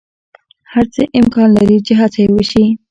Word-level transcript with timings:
هر 0.71 0.85
څه 0.93 1.01
امکان 1.19 1.47
لری 1.57 1.77
چی 1.85 1.93
هڅه 1.99 2.19
یی 2.23 2.29
وشی 2.35 2.65